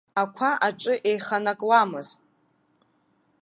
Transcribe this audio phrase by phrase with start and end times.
[0.21, 2.21] Ақәа аҿы еиханакуамызт.